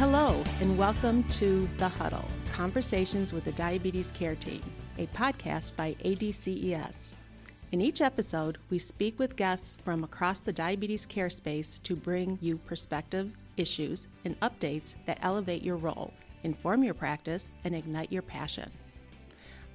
Hello, 0.00 0.42
and 0.62 0.78
welcome 0.78 1.24
to 1.24 1.68
The 1.76 1.86
Huddle 1.86 2.24
Conversations 2.54 3.34
with 3.34 3.44
the 3.44 3.52
Diabetes 3.52 4.10
Care 4.12 4.34
Team, 4.34 4.62
a 4.96 5.06
podcast 5.08 5.76
by 5.76 5.94
ADCES. 6.02 7.16
In 7.70 7.82
each 7.82 8.00
episode, 8.00 8.56
we 8.70 8.78
speak 8.78 9.18
with 9.18 9.36
guests 9.36 9.76
from 9.84 10.02
across 10.02 10.40
the 10.40 10.54
diabetes 10.54 11.04
care 11.04 11.28
space 11.28 11.78
to 11.80 11.94
bring 11.94 12.38
you 12.40 12.56
perspectives, 12.56 13.42
issues, 13.58 14.08
and 14.24 14.40
updates 14.40 14.94
that 15.04 15.18
elevate 15.20 15.62
your 15.62 15.76
role, 15.76 16.14
inform 16.44 16.82
your 16.82 16.94
practice, 16.94 17.50
and 17.64 17.74
ignite 17.74 18.10
your 18.10 18.22
passion. 18.22 18.70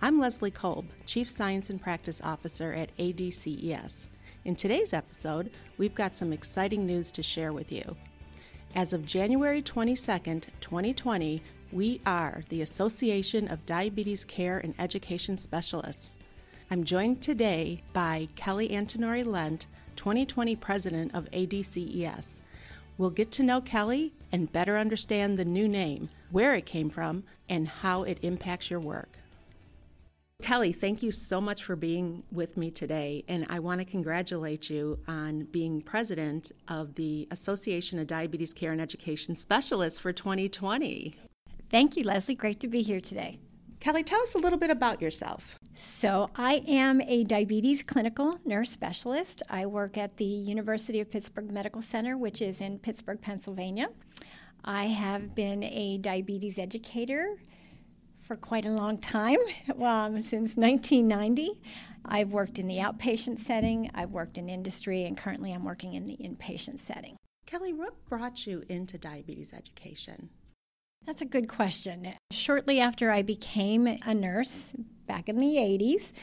I'm 0.01 0.19
Leslie 0.19 0.49
Kolb, 0.49 0.87
Chief 1.05 1.29
Science 1.29 1.69
and 1.69 1.79
Practice 1.79 2.19
Officer 2.23 2.73
at 2.73 2.89
ADCES. 2.97 4.07
In 4.43 4.55
today's 4.55 4.91
episode, 4.91 5.51
we've 5.77 5.93
got 5.93 6.15
some 6.15 6.33
exciting 6.33 6.83
news 6.87 7.11
to 7.11 7.21
share 7.21 7.53
with 7.53 7.71
you. 7.71 7.95
As 8.75 8.91
of 8.91 9.05
January 9.05 9.61
22nd, 9.61 10.47
2020, 10.59 11.41
we 11.71 12.01
are 12.05 12.43
the 12.49 12.61
Association 12.61 13.47
of 13.47 13.65
Diabetes 13.65 14.25
Care 14.25 14.57
and 14.57 14.75
Education 14.77 15.37
Specialists. 15.37 16.17
I'm 16.69 16.83
joined 16.83 17.21
today 17.21 17.83
by 17.93 18.27
Kellie 18.35 18.67
Antinori-Lent, 18.67 19.67
2020 19.95 20.57
President 20.57 21.15
of 21.15 21.31
ADCES. 21.31 22.41
We'll 22.97 23.11
get 23.11 23.31
to 23.31 23.43
know 23.43 23.61
Kellie 23.61 24.11
and 24.33 24.51
better 24.51 24.77
understand 24.77 25.39
the 25.39 25.45
new 25.45 25.69
name, 25.69 26.09
where 26.29 26.53
it 26.53 26.65
came 26.65 26.89
from, 26.89 27.23
and 27.47 27.69
how 27.69 28.03
it 28.03 28.19
impacts 28.23 28.69
your 28.69 28.81
work. 28.81 29.19
Kellie, 30.41 30.73
thank 30.73 31.01
you 31.01 31.11
so 31.11 31.39
much 31.39 31.63
for 31.63 31.75
being 31.75 32.23
with 32.31 32.57
me 32.57 32.69
today, 32.69 33.23
and 33.27 33.45
I 33.49 33.59
want 33.59 33.79
to 33.79 33.85
congratulate 33.85 34.69
you 34.69 34.99
on 35.07 35.45
being 35.45 35.81
president 35.81 36.51
of 36.67 36.95
the 36.95 37.27
Association 37.31 37.99
of 37.99 38.07
Diabetes 38.07 38.53
Care 38.53 38.71
and 38.71 38.81
Education 38.81 39.35
Specialists 39.35 39.97
for 39.97 40.11
2020. 40.11 41.15
Thank 41.71 41.95
you, 41.95 42.03
Leslie. 42.03 42.35
Great 42.35 42.59
to 42.59 42.67
be 42.67 42.81
here 42.81 42.99
today. 42.99 43.39
Kellie, 43.79 44.03
tell 44.03 44.21
us 44.21 44.35
a 44.35 44.37
little 44.37 44.59
bit 44.59 44.69
about 44.69 45.01
yourself. 45.01 45.57
So, 45.73 46.29
I 46.35 46.63
am 46.67 47.01
a 47.01 47.23
diabetes 47.23 47.81
clinical 47.81 48.37
nurse 48.45 48.71
specialist. 48.71 49.41
I 49.49 49.65
work 49.65 49.97
at 49.97 50.17
the 50.17 50.25
University 50.25 50.99
of 50.99 51.09
Pittsburgh 51.09 51.49
Medical 51.51 51.81
Center, 51.81 52.17
which 52.17 52.41
is 52.41 52.61
in 52.61 52.77
Pittsburgh, 52.79 53.21
Pennsylvania. 53.21 53.87
I 54.63 54.85
have 54.85 55.33
been 55.33 55.63
a 55.63 55.97
diabetes 55.97 56.59
educator 56.59 57.37
for 58.25 58.35
quite 58.35 58.65
a 58.65 58.71
long 58.71 58.97
time, 58.97 59.37
um, 59.81 60.19
since 60.21 60.57
1990. 60.57 61.61
I've 62.03 62.31
worked 62.31 62.59
in 62.59 62.67
the 62.67 62.77
outpatient 62.77 63.39
setting, 63.39 63.89
I've 63.93 64.11
worked 64.11 64.37
in 64.37 64.49
industry, 64.49 65.05
and 65.05 65.17
currently 65.17 65.53
I'm 65.53 65.63
working 65.63 65.93
in 65.93 66.05
the 66.05 66.17
inpatient 66.17 66.79
setting. 66.79 67.17
Kellie, 67.45 67.73
what 67.73 67.93
brought 68.09 68.45
you 68.45 68.63
into 68.69 68.97
diabetes 68.97 69.53
education? 69.53 70.29
That's 71.05 71.21
a 71.21 71.25
good 71.25 71.47
question. 71.47 72.13
Shortly 72.31 72.79
after 72.79 73.11
I 73.11 73.21
became 73.21 73.87
a 73.87 74.13
nurse 74.13 74.73
back 75.07 75.29
in 75.29 75.39
the 75.39 75.55
80s, 75.57 76.13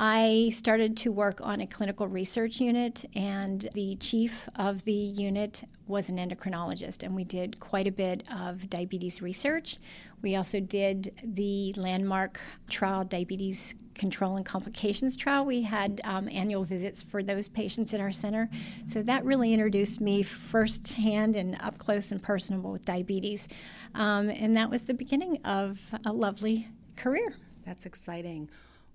I 0.00 0.50
started 0.54 0.96
to 0.98 1.10
work 1.10 1.40
on 1.42 1.60
a 1.60 1.66
clinical 1.66 2.06
research 2.06 2.60
unit, 2.60 3.04
and 3.16 3.68
the 3.74 3.96
chief 3.96 4.48
of 4.54 4.84
the 4.84 4.92
unit 4.92 5.64
was 5.88 6.08
an 6.08 6.18
endocrinologist, 6.18 7.02
and 7.02 7.16
we 7.16 7.24
did 7.24 7.58
quite 7.58 7.88
a 7.88 7.90
bit 7.90 8.22
of 8.32 8.70
diabetes 8.70 9.20
research. 9.20 9.78
We 10.22 10.36
also 10.36 10.60
did 10.60 11.20
the 11.24 11.74
landmark 11.76 12.40
trial, 12.68 13.02
diabetes 13.02 13.74
control 13.94 14.36
and 14.36 14.46
complications 14.46 15.16
trial. 15.16 15.44
We 15.44 15.62
had 15.62 16.00
um, 16.04 16.28
annual 16.28 16.62
visits 16.62 17.02
for 17.02 17.24
those 17.24 17.48
patients 17.48 17.92
at 17.92 17.98
our 17.98 18.12
center. 18.12 18.48
So 18.86 19.02
that 19.02 19.24
really 19.24 19.52
introduced 19.52 20.00
me 20.00 20.22
firsthand 20.22 21.34
and 21.34 21.60
up 21.60 21.78
close 21.78 22.12
and 22.12 22.22
personable 22.22 22.70
with 22.70 22.84
diabetes. 22.84 23.48
Um, 23.96 24.30
and 24.30 24.56
that 24.56 24.70
was 24.70 24.82
the 24.82 24.94
beginning 24.94 25.38
of 25.44 25.80
a 26.06 26.12
lovely 26.12 26.68
career. 26.94 27.34
That's 27.66 27.84
exciting. 27.84 28.48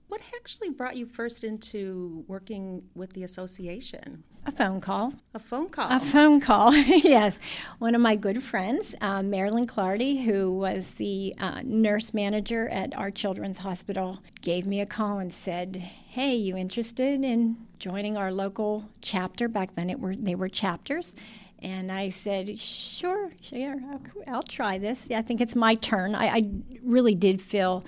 What 0.07 0.21
actually 0.35 0.69
brought 0.69 0.95
you 0.95 1.05
first 1.05 1.43
into 1.43 2.23
working 2.27 2.83
with 2.93 3.13
the 3.13 3.23
association? 3.23 4.23
A 4.45 4.51
phone 4.51 4.81
call. 4.81 5.13
A 5.33 5.39
phone 5.39 5.69
call. 5.69 5.89
A 5.89 5.99
phone 5.99 6.41
call, 6.41 6.73
yes. 6.75 7.39
One 7.79 7.95
of 7.95 8.01
my 8.01 8.15
good 8.15 8.43
friends, 8.43 8.93
uh, 8.99 9.23
Marilyn 9.23 9.65
Clardy, 9.65 10.25
who 10.25 10.53
was 10.53 10.93
the 10.93 11.33
uh, 11.39 11.61
nurse 11.63 12.13
manager 12.13 12.67
at 12.67 12.95
our 12.97 13.09
children's 13.09 13.59
hospital, 13.59 14.19
gave 14.41 14.67
me 14.67 14.81
a 14.81 14.85
call 14.85 15.19
and 15.19 15.33
said, 15.33 15.77
Hey, 15.77 16.35
you 16.35 16.57
interested 16.57 17.23
in 17.23 17.55
joining 17.79 18.17
our 18.17 18.31
local 18.31 18.89
chapter? 19.01 19.47
Back 19.47 19.75
then 19.75 19.89
it 19.89 19.99
were 19.99 20.15
they 20.15 20.35
were 20.35 20.49
chapters. 20.49 21.15
And 21.63 21.89
I 21.89 22.09
said, 22.09 22.59
sure, 22.59 23.31
sure, 23.41 23.79
I'll, 23.89 24.01
I'll 24.27 24.43
try 24.43 24.77
this. 24.77 25.09
I 25.09 25.21
think 25.21 25.39
it's 25.39 25.55
my 25.55 25.75
turn. 25.75 26.13
I, 26.13 26.25
I 26.27 26.49
really 26.83 27.15
did 27.15 27.41
feel 27.41 27.85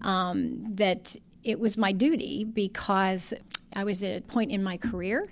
um, 0.00 0.76
that 0.76 1.16
it 1.46 1.60
was 1.60 1.76
my 1.76 1.92
duty 1.92 2.42
because 2.42 3.32
I 3.74 3.84
was 3.84 4.02
at 4.02 4.18
a 4.18 4.20
point 4.20 4.50
in 4.50 4.64
my 4.64 4.76
career 4.76 5.28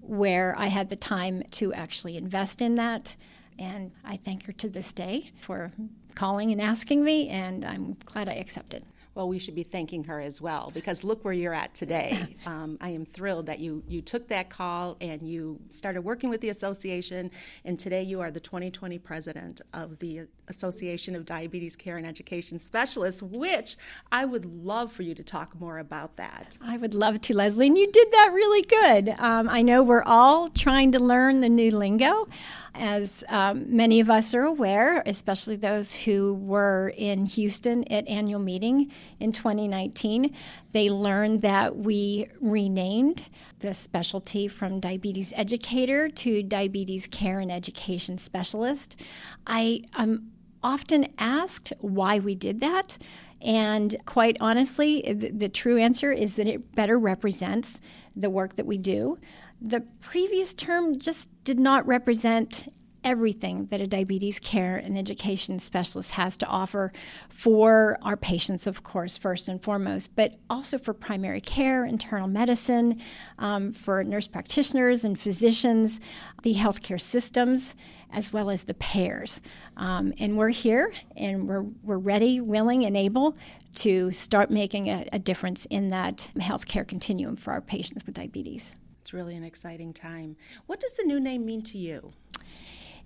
where 0.00 0.54
I 0.58 0.66
had 0.66 0.88
the 0.88 0.96
time 0.96 1.44
to 1.52 1.72
actually 1.72 2.16
invest 2.16 2.60
in 2.60 2.74
that. 2.74 3.14
And 3.56 3.92
I 4.04 4.16
thank 4.16 4.46
her 4.46 4.52
to 4.52 4.68
this 4.68 4.92
day 4.92 5.30
for 5.40 5.70
calling 6.16 6.50
and 6.50 6.60
asking 6.60 7.04
me, 7.04 7.28
and 7.28 7.64
I'm 7.64 7.96
glad 8.04 8.28
I 8.28 8.34
accepted 8.34 8.84
well, 9.14 9.28
we 9.28 9.38
should 9.38 9.54
be 9.54 9.62
thanking 9.62 10.04
her 10.04 10.20
as 10.20 10.40
well 10.40 10.72
because 10.74 11.04
look 11.04 11.24
where 11.24 11.32
you're 11.32 11.54
at 11.54 11.72
today. 11.74 12.36
um, 12.46 12.76
I 12.80 12.90
am 12.90 13.06
thrilled 13.06 13.46
that 13.46 13.60
you 13.60 13.82
you 13.86 14.02
took 14.02 14.28
that 14.28 14.50
call 14.50 14.96
and 15.00 15.22
you 15.22 15.60
started 15.68 16.02
working 16.02 16.30
with 16.30 16.40
the 16.40 16.48
association, 16.48 17.30
and 17.64 17.78
today 17.78 18.02
you 18.02 18.20
are 18.20 18.30
the 18.30 18.40
2020 18.40 18.98
president 18.98 19.60
of 19.72 19.98
the 20.00 20.26
Association 20.48 21.14
of 21.16 21.24
Diabetes 21.24 21.76
Care 21.76 21.96
and 21.96 22.06
Education 22.06 22.58
Specialists. 22.58 23.22
Which 23.22 23.76
I 24.10 24.24
would 24.24 24.54
love 24.54 24.92
for 24.92 25.02
you 25.02 25.14
to 25.14 25.22
talk 25.22 25.58
more 25.60 25.78
about 25.78 26.16
that. 26.16 26.58
I 26.62 26.76
would 26.76 26.94
love 26.94 27.20
to, 27.22 27.34
Leslie, 27.34 27.68
and 27.68 27.78
you 27.78 27.90
did 27.90 28.10
that 28.10 28.32
really 28.32 28.62
good. 28.62 29.14
Um, 29.18 29.48
I 29.48 29.62
know 29.62 29.82
we're 29.82 30.02
all 30.02 30.48
trying 30.48 30.92
to 30.92 30.98
learn 30.98 31.40
the 31.40 31.48
new 31.48 31.70
lingo. 31.70 32.28
As 32.76 33.22
um, 33.28 33.76
many 33.76 34.00
of 34.00 34.10
us 34.10 34.34
are 34.34 34.42
aware, 34.42 35.04
especially 35.06 35.54
those 35.54 35.94
who 35.94 36.34
were 36.34 36.92
in 36.96 37.26
Houston 37.26 37.84
at 37.84 38.08
annual 38.08 38.40
meeting 38.40 38.90
in 39.20 39.32
2019, 39.32 40.34
they 40.72 40.90
learned 40.90 41.42
that 41.42 41.76
we 41.76 42.28
renamed 42.40 43.24
the 43.60 43.74
specialty 43.74 44.48
from 44.48 44.80
diabetes 44.80 45.32
educator 45.36 46.08
to 46.08 46.42
diabetes 46.42 47.06
care 47.06 47.38
and 47.38 47.50
education 47.50 48.18
specialist. 48.18 49.00
I 49.46 49.82
am 49.94 50.32
often 50.62 51.06
asked 51.18 51.72
why 51.80 52.18
we 52.18 52.34
did 52.34 52.60
that. 52.60 52.98
And 53.40 53.94
quite 54.06 54.38
honestly, 54.40 55.02
the, 55.02 55.30
the, 55.30 55.48
true 55.50 55.76
answer 55.76 56.10
is 56.10 56.36
that 56.36 56.46
it 56.46 56.74
better 56.74 56.98
represents 56.98 57.80
the 58.16 58.30
work 58.30 58.54
that 58.54 58.64
we 58.66 58.78
do. 58.78 59.18
The 59.60 59.82
previous 60.00 60.54
term 60.54 60.98
just 60.98 61.28
did 61.44 61.58
not 61.58 61.86
represent 61.86 62.66
everything 63.04 63.66
that 63.66 63.80
a 63.80 63.86
diabetes 63.86 64.38
care 64.38 64.76
and 64.76 64.98
education 64.98 65.58
specialist 65.58 66.12
has 66.12 66.36
to 66.38 66.46
offer 66.46 66.92
for 67.28 67.98
our 68.02 68.16
patients, 68.16 68.66
of 68.66 68.82
course, 68.82 69.16
first 69.16 69.48
and 69.48 69.62
foremost, 69.62 70.16
but 70.16 70.34
also 70.48 70.78
for 70.78 70.94
primary 70.94 71.40
care, 71.40 71.84
internal 71.84 72.26
medicine, 72.26 73.00
um, 73.38 73.72
for 73.72 74.02
nurse 74.02 74.26
practitioners 74.26 75.04
and 75.04 75.18
physicians, 75.18 76.00
the 76.42 76.54
healthcare 76.54 77.00
systems, 77.00 77.74
as 78.10 78.32
well 78.32 78.50
as 78.50 78.64
the 78.64 78.74
payers. 78.74 79.42
Um, 79.76 80.14
and 80.18 80.36
we're 80.38 80.48
here 80.48 80.92
and 81.16 81.46
we're, 81.48 81.66
we're 81.82 81.98
ready, 81.98 82.40
willing, 82.40 82.84
and 82.84 82.96
able 82.96 83.36
to 83.76 84.10
start 84.12 84.50
making 84.50 84.88
a, 84.88 85.06
a 85.12 85.18
difference 85.18 85.66
in 85.66 85.88
that 85.88 86.30
healthcare 86.36 86.86
continuum 86.86 87.36
for 87.36 87.52
our 87.52 87.60
patients 87.60 88.06
with 88.06 88.14
diabetes. 88.14 88.74
It's 89.00 89.12
really 89.12 89.36
an 89.36 89.44
exciting 89.44 89.92
time. 89.92 90.36
What 90.66 90.80
does 90.80 90.94
the 90.94 91.04
new 91.04 91.20
name 91.20 91.44
mean 91.44 91.62
to 91.64 91.76
you? 91.78 92.12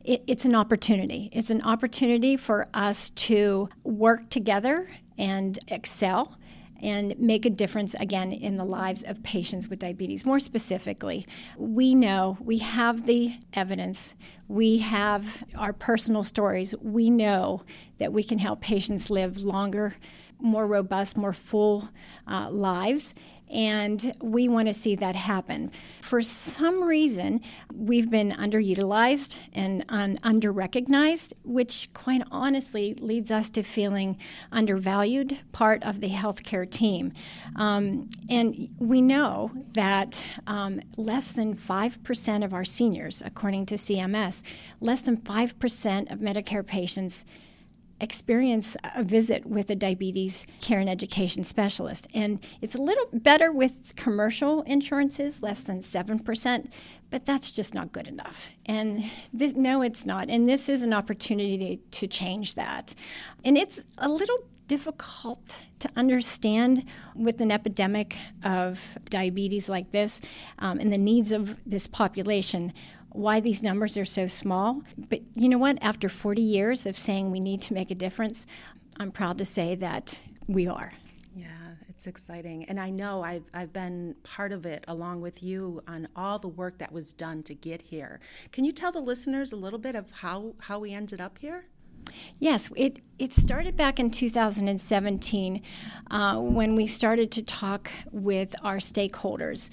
It, 0.04 0.22
it's 0.26 0.44
an 0.44 0.54
opportunity. 0.54 1.28
It's 1.32 1.50
an 1.50 1.62
opportunity 1.62 2.36
for 2.36 2.68
us 2.74 3.10
to 3.10 3.68
work 3.84 4.30
together 4.30 4.88
and 5.16 5.58
excel 5.68 6.38
and 6.80 7.18
make 7.18 7.44
a 7.44 7.50
difference 7.50 7.94
again 7.94 8.32
in 8.32 8.56
the 8.56 8.64
lives 8.64 9.02
of 9.02 9.22
patients 9.22 9.68
with 9.68 9.80
diabetes. 9.80 10.24
More 10.24 10.38
specifically, 10.38 11.26
we 11.56 11.94
know 11.94 12.38
we 12.40 12.58
have 12.58 13.06
the 13.06 13.34
evidence, 13.52 14.14
we 14.46 14.78
have 14.78 15.42
our 15.56 15.72
personal 15.72 16.22
stories, 16.22 16.74
we 16.80 17.10
know 17.10 17.64
that 17.98 18.12
we 18.12 18.22
can 18.22 18.38
help 18.38 18.60
patients 18.60 19.10
live 19.10 19.38
longer, 19.38 19.96
more 20.40 20.66
robust, 20.66 21.16
more 21.16 21.32
full 21.32 21.88
uh, 22.28 22.48
lives 22.48 23.14
and 23.50 24.12
we 24.20 24.48
want 24.48 24.68
to 24.68 24.74
see 24.74 24.94
that 24.96 25.16
happen. 25.16 25.70
For 26.00 26.22
some 26.22 26.84
reason, 26.84 27.40
we've 27.72 28.10
been 28.10 28.32
underutilized 28.32 29.36
and 29.52 29.84
un- 29.88 30.18
underrecognized, 30.22 31.32
which 31.44 31.90
quite 31.92 32.22
honestly 32.30 32.94
leads 32.94 33.30
us 33.30 33.50
to 33.50 33.62
feeling 33.62 34.18
undervalued 34.52 35.40
part 35.52 35.82
of 35.82 36.00
the 36.00 36.08
healthcare 36.08 36.68
team. 36.70 37.12
Um, 37.56 38.08
and 38.30 38.68
we 38.78 39.02
know 39.02 39.50
that 39.72 40.24
um, 40.46 40.80
less 40.96 41.32
than 41.32 41.54
5% 41.54 42.44
of 42.44 42.54
our 42.54 42.64
seniors, 42.64 43.22
according 43.24 43.66
to 43.66 43.74
CMS, 43.74 44.42
less 44.80 45.00
than 45.00 45.16
5% 45.16 46.12
of 46.12 46.18
Medicare 46.20 46.66
patients 46.66 47.24
experience 48.00 48.76
a 48.94 49.02
visit 49.02 49.46
with 49.46 49.70
a 49.70 49.74
diabetes 49.74 50.46
care 50.60 50.80
and 50.80 50.88
education 50.88 51.44
specialist. 51.44 52.06
And 52.14 52.44
it's 52.60 52.74
a 52.74 52.80
little 52.80 53.06
better 53.12 53.50
with 53.52 53.94
commercial 53.96 54.62
insurances, 54.62 55.42
less 55.42 55.60
than 55.60 55.80
7%, 55.80 56.70
but 57.10 57.26
that's 57.26 57.52
just 57.52 57.74
not 57.74 57.92
good 57.92 58.08
enough. 58.08 58.50
And 58.66 59.02
no, 59.32 59.82
it's 59.82 60.06
not. 60.06 60.28
And 60.28 60.48
this 60.48 60.68
is 60.68 60.82
an 60.82 60.92
opportunity 60.92 61.76
to, 61.76 62.00
to 62.00 62.06
change 62.06 62.54
that. 62.54 62.94
And 63.44 63.56
it's 63.56 63.80
a 63.98 64.08
little 64.08 64.38
difficult 64.68 65.62
to 65.78 65.90
understand 65.96 66.84
with 67.16 67.40
an 67.40 67.50
epidemic 67.50 68.16
of 68.44 68.98
diabetes 69.08 69.68
like 69.68 69.90
this 69.90 70.20
um, 70.58 70.78
and 70.78 70.92
the 70.92 70.98
needs 70.98 71.32
of 71.32 71.56
this 71.66 71.86
population 71.86 72.72
why 73.18 73.40
these 73.40 73.64
numbers 73.64 73.96
are 73.96 74.04
so 74.04 74.28
small. 74.28 74.80
But 74.96 75.22
you 75.34 75.48
know 75.48 75.58
what? 75.58 75.76
After 75.82 76.08
40 76.08 76.40
years 76.40 76.86
of 76.86 76.96
saying 76.96 77.32
we 77.32 77.40
need 77.40 77.60
to 77.62 77.74
make 77.74 77.90
a 77.90 77.94
difference, 77.96 78.46
I'm 79.00 79.10
proud 79.10 79.38
to 79.38 79.44
say 79.44 79.74
that 79.74 80.22
we 80.46 80.68
are. 80.68 80.92
Yeah, 81.34 81.48
it's 81.88 82.06
exciting. 82.06 82.64
And 82.66 82.78
I 82.78 82.90
know 82.90 83.24
I've, 83.24 83.42
I've 83.52 83.72
been 83.72 84.14
part 84.22 84.52
of 84.52 84.64
it 84.66 84.84
along 84.86 85.20
with 85.20 85.42
you 85.42 85.82
on 85.88 86.06
all 86.14 86.38
the 86.38 86.46
work 86.46 86.78
that 86.78 86.92
was 86.92 87.12
done 87.12 87.42
to 87.44 87.56
get 87.56 87.82
here. 87.82 88.20
Can 88.52 88.64
you 88.64 88.70
tell 88.70 88.92
the 88.92 89.00
listeners 89.00 89.50
a 89.50 89.56
little 89.56 89.80
bit 89.80 89.96
of 89.96 90.08
how, 90.12 90.54
how 90.60 90.78
we 90.78 90.92
ended 90.92 91.20
up 91.20 91.38
here? 91.38 91.64
Yes, 92.38 92.70
it, 92.76 93.00
it 93.18 93.34
started 93.34 93.76
back 93.76 93.98
in 93.98 94.12
2017 94.12 95.62
uh, 96.12 96.38
when 96.38 96.76
we 96.76 96.86
started 96.86 97.32
to 97.32 97.42
talk 97.42 97.90
with 98.12 98.54
our 98.62 98.76
stakeholders. 98.76 99.70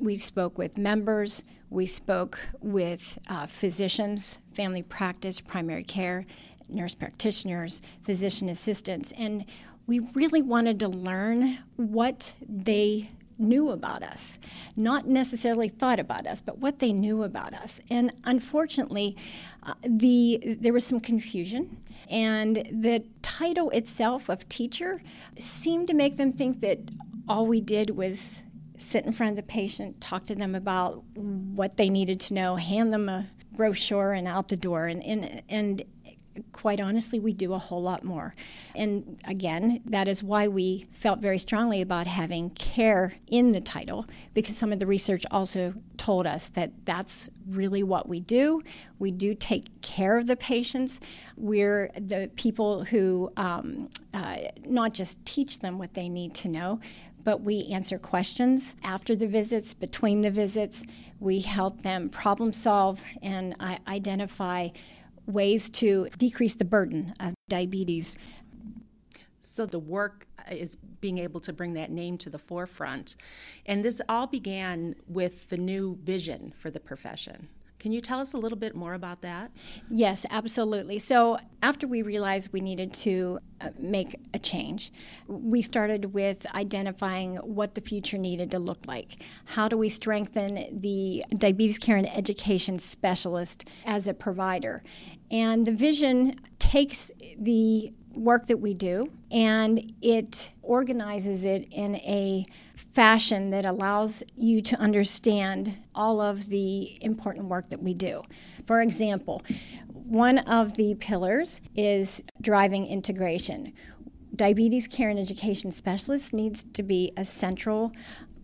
We 0.00 0.16
spoke 0.16 0.58
with 0.58 0.76
members, 0.76 1.44
we 1.70 1.86
spoke 1.86 2.38
with 2.60 3.18
uh, 3.28 3.46
physicians, 3.46 4.38
family 4.52 4.82
practice, 4.82 5.40
primary 5.40 5.84
care, 5.84 6.26
nurse 6.68 6.94
practitioners, 6.94 7.82
physician 8.02 8.48
assistants, 8.48 9.12
and 9.12 9.44
we 9.86 10.00
really 10.14 10.42
wanted 10.42 10.80
to 10.80 10.88
learn 10.88 11.58
what 11.76 12.34
they 12.46 13.10
knew 13.38 13.70
about 13.70 14.02
us, 14.02 14.38
not 14.76 15.06
necessarily 15.06 15.68
thought 15.68 16.00
about 16.00 16.26
us, 16.26 16.40
but 16.40 16.58
what 16.58 16.78
they 16.78 16.92
knew 16.92 17.22
about 17.22 17.52
us. 17.54 17.80
And 17.90 18.12
unfortunately, 18.24 19.16
uh, 19.62 19.74
the 19.82 20.56
there 20.60 20.72
was 20.72 20.86
some 20.86 21.00
confusion, 21.00 21.80
and 22.10 22.56
the 22.70 23.04
title 23.22 23.70
itself 23.70 24.28
of 24.28 24.48
teacher 24.48 25.02
seemed 25.38 25.86
to 25.88 25.94
make 25.94 26.16
them 26.16 26.32
think 26.32 26.60
that 26.60 26.78
all 27.28 27.46
we 27.46 27.60
did 27.60 27.90
was 27.90 28.42
sit 28.78 29.04
in 29.04 29.12
front 29.12 29.30
of 29.30 29.36
the 29.36 29.42
patient, 29.42 30.00
talk 30.00 30.24
to 30.26 30.34
them 30.34 30.54
about 30.54 31.02
what 31.14 31.76
they 31.76 31.88
needed 31.88 32.20
to 32.20 32.34
know, 32.34 32.56
hand 32.56 32.92
them 32.92 33.08
a 33.08 33.26
brochure 33.52 34.12
and 34.12 34.28
out 34.28 34.48
the 34.48 34.56
door. 34.56 34.86
And, 34.86 35.02
and, 35.02 35.42
and 35.48 35.84
quite 36.52 36.80
honestly, 36.80 37.18
we 37.18 37.32
do 37.32 37.54
a 37.54 37.58
whole 37.58 37.82
lot 37.82 38.04
more. 38.04 38.34
And 38.74 39.18
again, 39.26 39.80
that 39.86 40.06
is 40.06 40.22
why 40.22 40.48
we 40.48 40.86
felt 40.90 41.20
very 41.20 41.38
strongly 41.38 41.80
about 41.80 42.06
having 42.06 42.50
care 42.50 43.14
in 43.26 43.52
the 43.52 43.60
title, 43.60 44.06
because 44.34 44.56
some 44.56 44.72
of 44.72 44.78
the 44.78 44.86
research 44.86 45.24
also 45.30 45.74
told 45.96 46.26
us 46.26 46.48
that 46.48 46.72
that's 46.84 47.30
really 47.48 47.82
what 47.82 48.08
we 48.08 48.20
do. 48.20 48.62
We 48.98 49.10
do 49.10 49.34
take 49.34 49.80
care 49.80 50.18
of 50.18 50.26
the 50.26 50.36
patients. 50.36 51.00
We're 51.36 51.90
the 51.98 52.30
people 52.36 52.84
who 52.84 53.32
um, 53.36 53.88
uh, 54.12 54.36
not 54.66 54.92
just 54.92 55.24
teach 55.24 55.60
them 55.60 55.78
what 55.78 55.94
they 55.94 56.08
need 56.08 56.34
to 56.34 56.48
know, 56.48 56.80
but 57.26 57.40
we 57.40 57.66
answer 57.72 57.98
questions 57.98 58.76
after 58.84 59.16
the 59.16 59.26
visits, 59.26 59.74
between 59.74 60.20
the 60.20 60.30
visits. 60.30 60.86
We 61.18 61.40
help 61.40 61.82
them 61.82 62.08
problem 62.08 62.52
solve 62.52 63.02
and 63.20 63.52
identify 63.88 64.68
ways 65.26 65.68
to 65.70 66.06
decrease 66.16 66.54
the 66.54 66.64
burden 66.64 67.14
of 67.18 67.34
diabetes. 67.48 68.16
So 69.40 69.66
the 69.66 69.80
work 69.80 70.28
is 70.48 70.76
being 71.00 71.18
able 71.18 71.40
to 71.40 71.52
bring 71.52 71.72
that 71.72 71.90
name 71.90 72.16
to 72.18 72.30
the 72.30 72.38
forefront. 72.38 73.16
And 73.66 73.84
this 73.84 74.00
all 74.08 74.28
began 74.28 74.94
with 75.08 75.48
the 75.48 75.56
new 75.56 75.98
vision 76.04 76.54
for 76.56 76.70
the 76.70 76.78
profession. 76.78 77.48
Can 77.86 77.92
you 77.92 78.00
tell 78.00 78.18
us 78.18 78.32
a 78.32 78.36
little 78.36 78.58
bit 78.58 78.74
more 78.74 78.94
about 78.94 79.22
that? 79.22 79.52
Yes, 79.88 80.26
absolutely. 80.28 80.98
So, 80.98 81.38
after 81.62 81.86
we 81.86 82.02
realized 82.02 82.52
we 82.52 82.60
needed 82.60 82.92
to 82.94 83.38
uh, 83.60 83.68
make 83.78 84.16
a 84.34 84.40
change, 84.40 84.92
we 85.28 85.62
started 85.62 86.12
with 86.12 86.52
identifying 86.52 87.36
what 87.36 87.76
the 87.76 87.80
future 87.80 88.18
needed 88.18 88.50
to 88.50 88.58
look 88.58 88.88
like. 88.88 89.22
How 89.44 89.68
do 89.68 89.78
we 89.78 89.88
strengthen 89.88 90.80
the 90.80 91.24
diabetes 91.38 91.78
care 91.78 91.96
and 91.96 92.08
education 92.08 92.80
specialist 92.80 93.68
as 93.84 94.08
a 94.08 94.14
provider? 94.14 94.82
And 95.30 95.64
the 95.64 95.70
vision 95.70 96.40
takes 96.58 97.12
the 97.38 97.92
work 98.16 98.46
that 98.46 98.58
we 98.58 98.74
do 98.74 99.12
and 99.30 99.92
it 100.02 100.50
organizes 100.62 101.44
it 101.44 101.68
in 101.70 101.94
a 101.96 102.44
fashion 102.96 103.50
that 103.50 103.66
allows 103.66 104.22
you 104.36 104.62
to 104.62 104.74
understand 104.80 105.76
all 105.94 106.18
of 106.18 106.46
the 106.46 106.96
important 107.04 107.46
work 107.46 107.68
that 107.68 107.82
we 107.82 107.92
do. 107.92 108.22
For 108.66 108.80
example, 108.80 109.42
one 109.92 110.38
of 110.38 110.74
the 110.78 110.94
pillars 110.94 111.60
is 111.74 112.22
driving 112.40 112.86
integration. 112.86 113.74
Diabetes 114.34 114.86
care 114.86 115.10
and 115.10 115.18
education 115.18 115.72
specialist 115.72 116.32
needs 116.32 116.64
to 116.72 116.82
be 116.82 117.12
a 117.18 117.24
central 117.26 117.92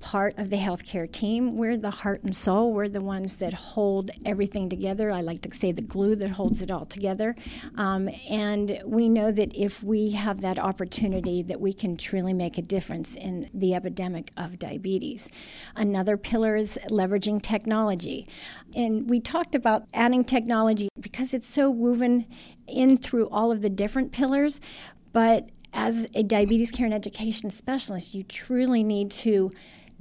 part 0.03 0.37
of 0.39 0.51
the 0.51 0.57
healthcare 0.57 1.11
team. 1.11 1.57
We're 1.57 1.79
the 1.79 1.91
heart 1.91 2.23
and 2.25 2.37
soul. 2.37 2.73
We're 2.73 2.89
the 2.89 3.01
ones 3.01 3.37
that 3.37 3.55
hold 3.55 4.11
everything 4.27 4.69
together. 4.69 5.11
I 5.11 5.23
like 5.23 5.41
to 5.43 5.57
say 5.57 5.73
the 5.73 5.81
glue 5.81 6.17
that 6.17 6.31
holds 6.31 6.61
it 6.61 6.71
all 6.71 6.85
together. 6.85 7.35
Um, 7.77 8.11
and 8.29 8.83
we 8.85 9.09
know 9.09 9.31
that 9.31 9.57
if 9.57 9.83
we 9.83 10.11
have 10.11 10.41
that 10.43 10.59
opportunity, 10.59 11.43
that 11.45 11.61
we 11.61 11.73
can 11.73 11.97
truly 11.97 12.35
make 12.35 12.59
a 12.59 12.63
difference 12.63 13.11
in 13.15 13.49
the 13.55 13.75
epidemic 13.75 14.33
of 14.37 14.59
diabetes. 14.59 15.31
Another 15.77 16.17
pillar 16.17 16.57
is 16.57 16.79
leveraging 16.91 17.41
technology. 17.41 18.27
And 18.75 19.09
we 19.09 19.21
talked 19.21 19.55
about 19.55 19.85
adding 19.95 20.25
technology 20.25 20.89
because 21.01 21.33
it's 21.33 21.49
so 21.49 21.71
woven 21.71 22.27
in 22.67 22.97
through 22.97 23.29
all 23.29 23.53
of 23.53 23.63
the 23.63 23.71
different 23.71 24.13
pillars. 24.13 24.61
But 25.13 25.49
as 25.73 26.07
a 26.15 26.23
diabetes 26.23 26.71
care 26.71 26.87
and 26.87 26.95
education 26.95 27.51
specialist, 27.51 28.15
you 28.15 28.23
truly 28.25 28.83
need 28.85 29.11
to 29.11 29.51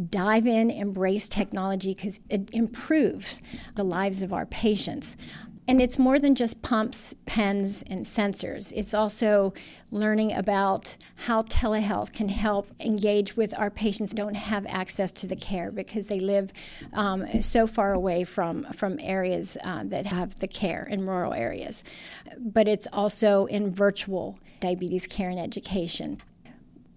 dive 0.10 0.48
in, 0.48 0.70
embrace 0.70 1.28
technology 1.28 1.94
because 1.94 2.20
it 2.30 2.50
improves 2.54 3.42
the 3.76 3.84
lives 3.84 4.22
of 4.22 4.34
our 4.34 4.46
patients. 4.46 5.18
And 5.68 5.82
it's 5.82 6.00
more 6.00 6.20
than 6.20 6.36
just 6.36 6.62
pumps, 6.64 7.14
pens, 7.26 7.84
and 7.88 8.04
sensors. 8.04 8.74
It's 8.76 8.94
also 8.94 9.54
learning 9.92 10.34
about 10.34 10.98
how 11.28 11.44
telehealth 11.44 12.12
can 12.12 12.30
help 12.30 12.68
engage 12.80 13.38
with 13.38 13.58
our 13.58 13.70
patients 13.70 14.12
who 14.12 14.18
don't 14.18 14.36
have 14.36 14.66
access 14.66 15.12
to 15.14 15.28
the 15.28 15.36
care 15.36 15.72
because 15.72 16.08
they 16.08 16.20
live 16.20 16.52
um, 16.94 17.42
so 17.42 17.68
far 17.68 17.94
away 17.94 18.24
from, 18.24 18.66
from 18.74 19.00
areas 19.00 19.58
uh, 19.64 19.84
that 19.86 20.08
have 20.08 20.40
the 20.40 20.48
care 20.48 20.88
in 20.90 21.06
rural 21.06 21.34
areas. 21.34 21.84
But 22.38 22.68
it's 22.68 22.88
also 22.92 23.46
in 23.46 23.72
virtual 23.72 24.40
diabetes 24.60 25.08
care 25.08 25.30
and 25.30 25.40
education. 25.40 26.22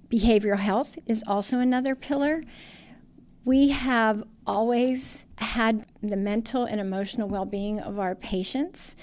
Behavioral 0.08 0.58
health 0.58 0.99
is 1.06 1.23
also 1.26 1.58
another 1.58 1.94
pillar. 1.94 2.42
We 3.44 3.68
have 3.68 4.24
always 4.46 5.24
had 5.36 5.84
the 6.02 6.16
mental 6.16 6.64
and 6.64 6.80
emotional 6.80 7.28
well 7.28 7.44
being 7.44 7.78
of 7.78 7.98
our 7.98 8.14
patients 8.14 8.96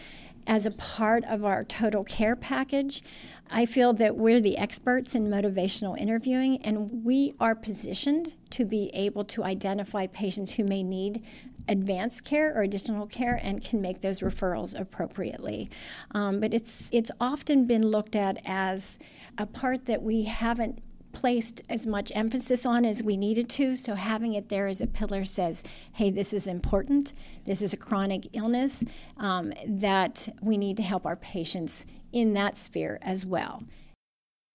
as 0.47 0.65
a 0.65 0.71
part 0.71 1.23
of 1.25 1.45
our 1.45 1.63
total 1.63 2.03
care 2.03 2.35
package. 2.35 3.03
I 3.51 3.65
feel 3.65 3.93
that 3.93 4.15
we're 4.15 4.41
the 4.41 4.57
experts 4.57 5.13
in 5.13 5.27
motivational 5.27 5.97
interviewing, 5.99 6.57
and 6.63 7.05
we 7.05 7.33
are 7.39 7.53
positioned 7.53 8.35
to 8.51 8.65
be 8.65 8.89
able 8.93 9.23
to 9.25 9.43
identify 9.43 10.07
patients 10.07 10.53
who 10.53 10.63
may 10.63 10.81
need 10.81 11.23
advanced 11.67 12.25
care 12.25 12.51
or 12.55 12.63
additional 12.63 13.05
care 13.05 13.39
and 13.43 13.63
can 13.63 13.81
make 13.81 14.01
those 14.01 14.21
referrals 14.21 14.79
appropriately. 14.79 15.69
Um, 16.15 16.39
but 16.39 16.53
it's 16.53 16.89
it's 16.91 17.11
often 17.19 17.65
been 17.65 17.85
looked 17.85 18.15
at 18.15 18.41
as 18.45 18.97
a 19.37 19.45
part 19.45 19.85
that 19.85 20.01
we 20.01 20.23
haven't 20.23 20.81
placed 21.13 21.61
as 21.69 21.85
much 21.87 22.11
emphasis 22.15 22.65
on 22.65 22.85
as 22.85 23.03
we 23.03 23.17
needed 23.17 23.49
to. 23.49 23.75
So 23.75 23.95
having 23.95 24.33
it 24.33 24.49
there 24.49 24.67
as 24.67 24.81
a 24.81 24.87
pillar 24.87 25.25
says, 25.25 25.63
hey, 25.93 26.09
this 26.09 26.33
is 26.33 26.47
important. 26.47 27.13
This 27.45 27.61
is 27.61 27.73
a 27.73 27.77
chronic 27.77 28.27
illness 28.33 28.83
um, 29.17 29.53
that 29.67 30.27
we 30.41 30.57
need 30.57 30.77
to 30.77 30.83
help 30.83 31.05
our 31.05 31.15
patients 31.15 31.85
in 32.11 32.33
that 32.33 32.57
sphere 32.57 32.99
as 33.01 33.25
well. 33.25 33.63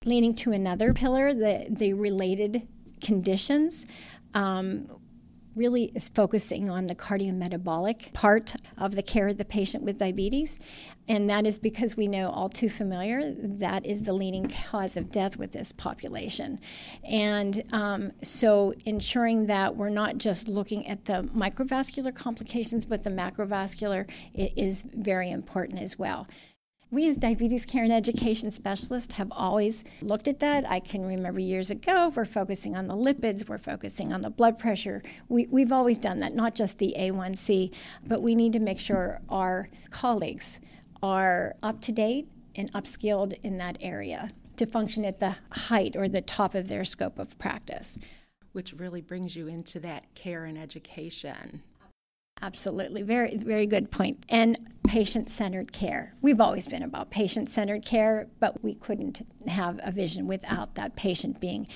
Leaning 0.04 0.34
to 0.36 0.52
another 0.52 0.92
pillar, 0.92 1.34
the, 1.34 1.66
the 1.68 1.92
related 1.92 2.68
conditions. 3.00 3.86
Um, 4.34 4.88
really 5.56 5.84
is 5.94 6.08
focusing 6.08 6.68
on 6.68 6.86
the 6.86 6.94
cardiometabolic 6.94 8.12
part 8.12 8.54
of 8.76 8.94
the 8.94 9.02
care 9.02 9.28
of 9.28 9.38
the 9.38 9.44
patient 9.44 9.82
with 9.82 9.98
diabetes. 9.98 10.58
And 11.08 11.30
that 11.30 11.46
is 11.46 11.58
because 11.58 11.96
we 11.96 12.08
know 12.08 12.30
all 12.30 12.48
too 12.48 12.68
familiar 12.68 13.32
that 13.32 13.86
is 13.86 14.02
the 14.02 14.12
leading 14.12 14.48
cause 14.48 14.96
of 14.96 15.10
death 15.10 15.36
with 15.36 15.52
this 15.52 15.72
population. 15.72 16.58
And 17.04 17.62
um, 17.72 18.12
so 18.22 18.74
ensuring 18.84 19.46
that 19.46 19.76
we're 19.76 19.88
not 19.88 20.18
just 20.18 20.48
looking 20.48 20.86
at 20.86 21.04
the 21.06 21.28
microvascular 21.34 22.14
complications, 22.14 22.84
but 22.84 23.02
the 23.02 23.10
macrovascular 23.10 24.10
is 24.34 24.84
very 24.94 25.30
important 25.30 25.80
as 25.80 25.98
well. 25.98 26.26
We, 26.96 27.10
as 27.10 27.16
diabetes 27.18 27.66
care 27.66 27.84
and 27.84 27.92
education 27.92 28.50
specialists, 28.50 29.12
have 29.16 29.30
always 29.30 29.84
looked 30.00 30.28
at 30.28 30.38
that. 30.38 30.66
I 30.66 30.80
can 30.80 31.04
remember 31.04 31.40
years 31.40 31.70
ago, 31.70 32.10
we're 32.16 32.24
focusing 32.24 32.74
on 32.74 32.88
the 32.88 32.94
lipids, 32.94 33.46
we're 33.46 33.58
focusing 33.58 34.14
on 34.14 34.22
the 34.22 34.30
blood 34.30 34.58
pressure. 34.58 35.02
We, 35.28 35.44
we've 35.50 35.72
always 35.72 35.98
done 35.98 36.16
that, 36.20 36.34
not 36.34 36.54
just 36.54 36.78
the 36.78 36.94
A1C, 36.98 37.74
but 38.06 38.22
we 38.22 38.34
need 38.34 38.54
to 38.54 38.60
make 38.60 38.80
sure 38.80 39.20
our 39.28 39.68
colleagues 39.90 40.58
are 41.02 41.52
up 41.62 41.82
to 41.82 41.92
date 41.92 42.28
and 42.54 42.72
upskilled 42.72 43.38
in 43.42 43.58
that 43.58 43.76
area 43.82 44.30
to 44.56 44.64
function 44.64 45.04
at 45.04 45.18
the 45.18 45.36
height 45.52 45.96
or 45.96 46.08
the 46.08 46.22
top 46.22 46.54
of 46.54 46.68
their 46.68 46.86
scope 46.86 47.18
of 47.18 47.38
practice. 47.38 47.98
Which 48.52 48.72
really 48.72 49.02
brings 49.02 49.36
you 49.36 49.48
into 49.48 49.80
that 49.80 50.14
care 50.14 50.46
and 50.46 50.56
education 50.56 51.62
Absolutely. 52.42 53.02
Very, 53.02 53.36
very 53.36 53.66
good 53.66 53.90
point. 53.90 54.24
And 54.28 54.58
patient 54.86 55.30
centered 55.30 55.72
care. 55.72 56.14
We've 56.20 56.40
always 56.40 56.66
been 56.68 56.82
about 56.82 57.10
patient 57.10 57.48
centered 57.48 57.84
care, 57.84 58.28
but 58.40 58.62
we 58.62 58.74
couldn't 58.74 59.26
have 59.48 59.80
a 59.82 59.90
vision 59.90 60.26
without 60.26 60.74
that 60.74 60.96
patient 60.96 61.40
being 61.40 61.66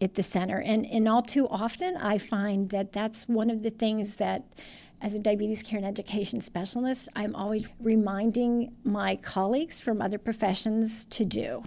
at 0.00 0.14
the 0.14 0.22
center. 0.22 0.60
And, 0.60 0.84
and 0.86 1.08
all 1.08 1.22
too 1.22 1.48
often, 1.48 1.96
I 1.96 2.18
find 2.18 2.68
that 2.70 2.92
that's 2.92 3.28
one 3.28 3.48
of 3.48 3.62
the 3.62 3.70
things 3.70 4.16
that 4.16 4.52
as 5.00 5.14
a 5.14 5.20
diabetes 5.20 5.62
care 5.62 5.78
and 5.78 5.86
education 5.86 6.40
specialist, 6.40 7.08
I'm 7.14 7.36
always 7.36 7.68
reminding 7.80 8.74
my 8.82 9.14
colleagues 9.16 9.78
from 9.78 10.02
other 10.02 10.18
professions 10.18 11.06
to 11.06 11.24
do. 11.24 11.62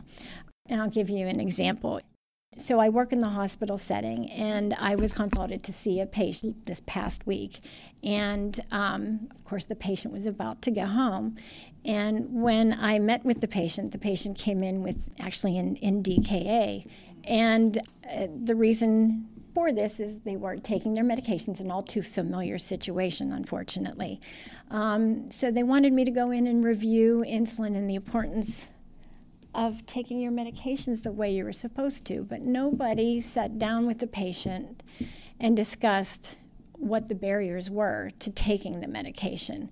And 0.65 0.81
I'll 0.81 0.89
give 0.89 1.09
you 1.09 1.25
an 1.27 1.39
example. 1.39 2.01
So 2.57 2.79
I 2.79 2.89
work 2.89 3.13
in 3.13 3.19
the 3.19 3.29
hospital 3.29 3.77
setting, 3.77 4.29
and 4.29 4.73
I 4.73 4.95
was 4.95 5.13
consulted 5.13 5.63
to 5.63 5.71
see 5.71 6.01
a 6.01 6.05
patient 6.05 6.65
this 6.65 6.81
past 6.85 7.25
week. 7.25 7.59
And 8.03 8.59
um, 8.71 9.29
of 9.31 9.45
course, 9.45 9.63
the 9.63 9.75
patient 9.75 10.13
was 10.13 10.25
about 10.25 10.61
to 10.63 10.71
go 10.71 10.85
home. 10.85 11.35
And 11.85 12.27
when 12.29 12.73
I 12.73 12.99
met 12.99 13.23
with 13.23 13.39
the 13.39 13.47
patient, 13.47 13.93
the 13.93 13.97
patient 13.97 14.37
came 14.37 14.63
in 14.63 14.83
with 14.83 15.09
actually 15.17 15.57
in, 15.57 15.77
in 15.77 16.03
DKA. 16.03 16.85
And 17.23 17.77
uh, 17.77 18.27
the 18.43 18.55
reason 18.55 19.29
for 19.53 19.71
this 19.71 20.01
is 20.01 20.19
they 20.19 20.35
weren't 20.35 20.65
taking 20.65 20.93
their 20.93 21.05
medications, 21.05 21.61
an 21.61 21.71
all 21.71 21.83
too 21.83 22.01
familiar 22.01 22.57
situation, 22.57 23.31
unfortunately. 23.31 24.19
Um, 24.69 25.31
so 25.31 25.51
they 25.51 25.63
wanted 25.63 25.93
me 25.93 26.03
to 26.03 26.11
go 26.11 26.31
in 26.31 26.47
and 26.47 26.65
review 26.65 27.23
insulin 27.25 27.77
and 27.77 27.89
the 27.89 27.95
importance 27.95 28.67
of 29.53 29.85
taking 29.85 30.19
your 30.19 30.31
medications 30.31 31.03
the 31.03 31.11
way 31.11 31.31
you 31.31 31.43
were 31.43 31.53
supposed 31.53 32.05
to, 32.05 32.23
but 32.23 32.41
nobody 32.41 33.19
sat 33.19 33.59
down 33.59 33.85
with 33.85 33.99
the 33.99 34.07
patient 34.07 34.83
and 35.39 35.55
discussed 35.55 36.37
what 36.73 37.07
the 37.07 37.15
barriers 37.15 37.69
were 37.69 38.09
to 38.19 38.31
taking 38.31 38.79
the 38.79 38.87
medication. 38.87 39.69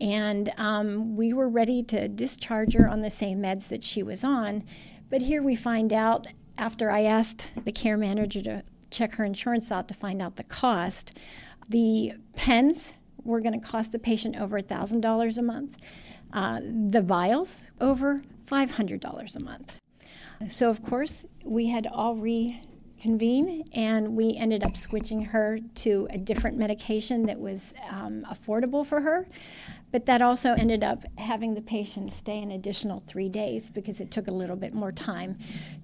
And 0.00 0.52
um, 0.56 1.16
we 1.16 1.32
were 1.32 1.48
ready 1.48 1.82
to 1.84 2.08
discharge 2.08 2.74
her 2.74 2.88
on 2.88 3.00
the 3.00 3.10
same 3.10 3.42
meds 3.42 3.68
that 3.68 3.82
she 3.82 4.02
was 4.02 4.22
on. 4.22 4.64
But 5.10 5.22
here 5.22 5.42
we 5.42 5.56
find 5.56 5.92
out, 5.92 6.26
after 6.56 6.90
I 6.90 7.02
asked 7.02 7.64
the 7.64 7.72
care 7.72 7.96
manager 7.96 8.40
to 8.42 8.62
check 8.90 9.14
her 9.14 9.24
insurance 9.24 9.72
out 9.72 9.88
to 9.88 9.94
find 9.94 10.22
out 10.22 10.36
the 10.36 10.44
cost, 10.44 11.18
the 11.68 12.12
pens 12.36 12.92
were 13.24 13.40
going 13.40 13.58
to 13.58 13.66
cost 13.66 13.92
the 13.92 13.98
patient 13.98 14.36
over 14.36 14.60
$1,000 14.60 15.38
a 15.38 15.42
month. 15.42 15.76
Uh, 16.32 16.60
the 16.62 17.02
vials 17.02 17.66
over 17.80 18.22
$500 18.52 19.36
a 19.36 19.40
month. 19.40 19.76
So, 20.48 20.68
of 20.68 20.82
course, 20.82 21.24
we 21.44 21.68
had 21.68 21.86
all 21.86 22.16
reconvene 23.02 23.64
and 23.72 24.16
we 24.16 24.36
ended 24.36 24.62
up 24.62 24.76
switching 24.76 25.24
her 25.24 25.58
to 25.74 26.06
a 26.10 26.18
different 26.18 26.56
medication 26.56 27.26
that 27.26 27.38
was 27.38 27.74
um, 27.90 28.24
affordable 28.30 28.86
for 28.86 29.00
her. 29.00 29.26
But 29.90 30.06
that 30.06 30.22
also 30.22 30.54
ended 30.54 30.82
up 30.82 31.04
having 31.18 31.52
the 31.52 31.60
patient 31.60 32.14
stay 32.14 32.40
an 32.40 32.50
additional 32.50 33.02
three 33.06 33.28
days 33.28 33.68
because 33.68 34.00
it 34.00 34.10
took 34.10 34.26
a 34.28 34.32
little 34.32 34.56
bit 34.56 34.72
more 34.72 34.90
time 34.90 35.36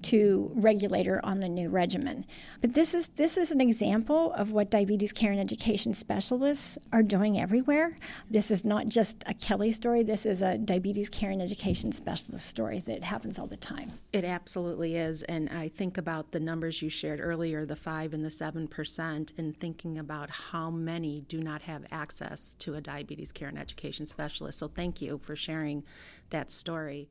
to 0.02 0.50
regulate 0.54 1.04
her 1.04 1.24
on 1.26 1.40
the 1.40 1.48
new 1.48 1.68
regimen. 1.68 2.24
But 2.62 2.72
this 2.72 2.94
is 2.94 3.08
this 3.08 3.36
is 3.36 3.50
an 3.50 3.60
example 3.60 4.32
of 4.32 4.50
what 4.50 4.70
diabetes 4.70 5.12
care 5.12 5.30
and 5.30 5.40
education 5.40 5.92
specialists 5.92 6.78
are 6.90 7.02
doing 7.02 7.38
everywhere. 7.38 7.94
This 8.30 8.50
is 8.50 8.64
not 8.64 8.88
just 8.88 9.22
a 9.26 9.34
Kellie 9.34 9.72
story. 9.72 10.02
This 10.02 10.24
is 10.24 10.40
a 10.40 10.56
diabetes 10.56 11.10
care 11.10 11.30
and 11.30 11.42
education 11.42 11.92
specialist 11.92 12.46
story 12.46 12.82
that 12.86 13.04
happens 13.04 13.38
all 13.38 13.46
the 13.46 13.56
time. 13.58 13.92
It 14.14 14.24
absolutely 14.24 14.96
is, 14.96 15.22
and 15.24 15.50
I 15.50 15.68
think 15.68 15.98
about 15.98 16.32
the 16.32 16.40
numbers 16.40 16.80
you 16.80 16.88
shared 16.88 17.07
earlier, 17.16 17.64
the 17.64 17.76
five 17.76 18.12
and 18.12 18.24
the 18.24 18.30
seven 18.30 18.68
percent, 18.68 19.32
and 19.38 19.56
thinking 19.56 19.98
about 19.98 20.30
how 20.30 20.70
many 20.70 21.22
do 21.22 21.42
not 21.42 21.62
have 21.62 21.84
access 21.90 22.54
to 22.60 22.74
a 22.74 22.80
diabetes 22.80 23.32
care 23.32 23.48
and 23.48 23.58
education 23.58 24.06
specialist. 24.06 24.58
So 24.58 24.68
thank 24.68 25.00
you 25.00 25.18
for 25.24 25.34
sharing 25.34 25.84
that 26.30 26.52
story. 26.52 27.08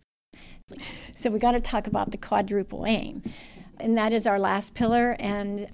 So 1.15 1.31
we 1.31 1.39
got 1.39 1.53
to 1.53 1.61
talk 1.61 1.87
about 1.87 2.11
the 2.11 2.17
quadruple 2.17 2.85
aim, 2.87 3.23
and 3.79 3.97
that 3.97 4.13
is 4.13 4.27
our 4.27 4.39
last 4.39 4.73
pillar. 4.75 5.15
And 5.19 5.69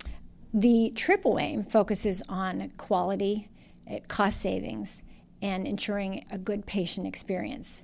the 0.53 0.91
triple 0.95 1.39
aim 1.39 1.63
focuses 1.63 2.21
on 2.29 2.71
quality, 2.77 3.49
eh, 3.87 3.99
cost 4.07 4.39
savings, 4.39 5.03
and 5.41 5.67
ensuring 5.67 6.25
a 6.31 6.37
good 6.37 6.65
patient 6.65 7.05
experience. 7.05 7.83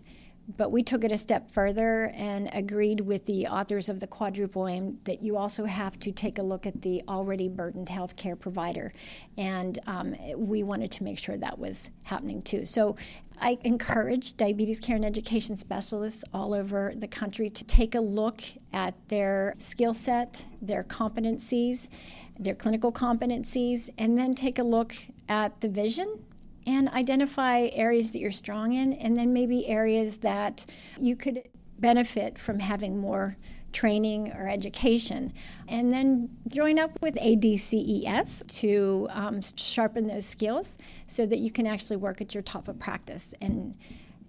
But 0.58 0.72
we 0.72 0.82
took 0.82 1.03
it 1.03 1.12
a 1.12 1.18
step 1.18 1.51
further 1.51 2.06
and 2.15 2.50
agreed 2.53 3.01
with 3.01 3.25
the 3.25 3.48
authors 3.48 3.88
of 3.88 4.00
the 4.00 4.08
quadruple 4.08 4.68
aim 4.68 5.00
that 5.03 5.22
you 5.22 5.38
also 5.38 5.65
have 5.65 5.98
to 6.00 6.12
take 6.12 6.39
a 6.39 6.41
look 6.41 6.65
at 6.65 6.82
the 6.82 7.03
already 7.08 7.48
burdened 7.48 7.88
healthcare 7.88 8.39
provider. 8.39 8.91
And 9.38 9.77
um, 9.86 10.15
we 10.36 10.63
wanted 10.63 10.91
to 10.91 11.03
make 11.03 11.20
sure 11.20 11.38
that 11.38 11.60
was 11.60 11.91
happening 12.03 12.41
too. 12.41 12.65
So 12.65 12.96
I 13.41 13.58
encourage 13.63 14.36
diabetes 14.36 14.79
care 14.79 14.96
and 14.96 15.06
education 15.06 15.56
specialists 15.56 16.24
all 16.34 16.53
over 16.53 16.94
the 16.96 17.08
country 17.08 17.50
to 17.51 17.63
take 17.63 17.96
a 17.96 18.01
look 18.01 18.41
at 18.74 18.96
their 19.08 19.56
skill 19.60 19.94
set, 19.94 20.46
their 20.62 20.84
competencies, 20.84 21.89
their 22.38 22.56
clinical 22.56 22.91
competencies, 22.91 23.89
and 23.98 24.18
then 24.18 24.34
take 24.34 24.60
a 24.60 24.63
look 24.63 24.94
at 25.29 25.62
the 25.62 25.70
vision 25.70 26.20
and 26.69 26.88
identify 26.89 27.69
areas 27.73 28.11
that 28.11 28.19
you're 28.19 28.31
strong 28.31 28.73
in, 28.73 28.93
and 28.93 29.17
then 29.17 29.33
maybe 29.33 29.67
areas 29.67 30.17
that 30.17 30.65
you 30.99 31.15
could 31.15 31.41
benefit 31.79 32.38
from 32.38 32.59
having 32.59 32.99
more 32.99 33.38
training 33.73 34.31
or 34.33 34.47
education. 34.47 35.33
And 35.67 35.91
then 35.91 36.29
join 36.47 36.77
up 36.77 36.91
with 37.01 37.15
ADCES 37.15 38.47
to 38.59 39.07
um, 39.11 39.41
sharpen 39.55 40.05
those 40.05 40.25
skills 40.25 40.77
so 41.07 41.25
that 41.25 41.39
you 41.39 41.51
can 41.51 41.65
actually 41.65 41.97
work 41.97 42.21
at 42.21 42.33
your 42.35 42.43
top 42.43 42.67
of 42.67 42.77
practice 42.79 43.33
and 43.41 43.75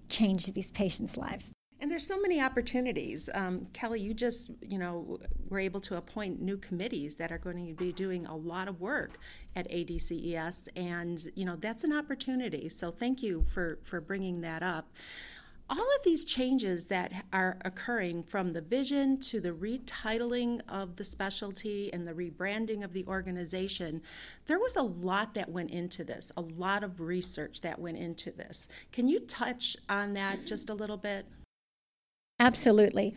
change 0.09 0.47
these 0.47 0.71
patients' 0.71 1.17
lives. 1.17 1.53
And 1.81 1.91
there's 1.91 2.07
so 2.07 2.21
many 2.21 2.43
opportunities. 2.43 3.31
Um, 3.33 3.67
Kellie, 3.73 4.01
you 4.01 4.13
just, 4.13 4.51
you 4.61 4.79
know, 4.79 5.19
were 5.49 5.59
able 5.59 5.81
to 5.81 5.97
appoint 5.97 6.41
new 6.41 6.59
committees 6.59 7.17
that 7.17 7.33
are 7.33 7.39
going 7.39 7.67
to 7.67 7.75
be 7.75 7.91
doing 7.91 8.27
a 8.27 8.37
lot 8.37 8.69
of 8.69 8.81
work 8.81 9.17
at 9.57 9.69
ADCES, 9.71 10.69
and 10.77 11.27
you 11.35 11.45
know 11.45 11.57
that's 11.57 11.83
an 11.85 11.93
opportunity. 11.93 12.69
So 12.69 12.91
thank 12.91 13.23
you 13.23 13.45
for 13.53 13.79
for 13.83 14.01
bringing 14.01 14.43
that 14.43 14.63
up. 14.63 14.93
All 15.69 15.79
of 15.79 16.03
these 16.05 16.25
changes 16.25 16.89
that 16.89 17.13
are 17.33 17.57
occurring 17.65 18.25
from 18.25 18.53
the 18.53 18.61
vision 18.61 19.21
to 19.21 19.41
the 19.41 19.53
retitling 19.53 20.61
of 20.69 20.97
the 20.97 21.05
specialty 21.05 21.93
and 21.93 22.09
the 22.09 22.13
rebranding 22.13 22.83
of 22.83 22.93
the 22.93 23.07
organization, 23.07 24.03
there 24.47 24.59
was 24.59 24.75
a 24.75 24.83
lot 24.83 25.35
that 25.35 25.49
went 25.49 25.71
into 25.71 26.03
this, 26.03 26.33
a 26.37 26.41
lot 26.41 26.83
of 26.83 26.99
research 26.99 27.61
that 27.61 27.79
went 27.79 27.99
into 27.99 28.33
this. 28.33 28.67
Can 28.91 29.09
you 29.09 29.21
touch 29.21 29.77
on 29.89 30.13
that 30.15 30.45
just 30.45 30.71
a 30.71 30.75
little 30.75 30.97
bit? 30.97 31.25
Absolutely. 32.41 33.15